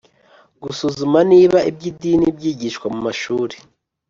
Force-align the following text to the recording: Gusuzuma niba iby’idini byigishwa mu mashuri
Gusuzuma 0.63 1.19
niba 1.31 1.57
iby’idini 1.69 2.27
byigishwa 2.37 2.85
mu 2.93 2.99
mashuri 3.07 3.55